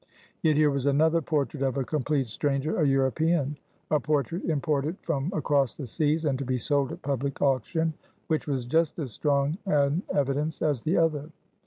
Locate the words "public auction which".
7.03-8.47